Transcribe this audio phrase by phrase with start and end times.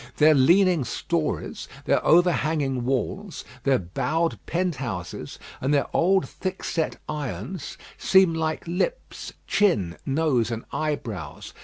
[0.17, 7.77] Their leaning stories, their overhanging walls, their bowed penthouses, and their old thick set irons,
[7.99, 11.53] seem like lips, chin, nose, and eyebrows.